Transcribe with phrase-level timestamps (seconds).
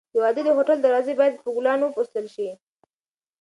[0.13, 2.49] د واده د هوټل دروازې باید په ګلانو وپسولل شي.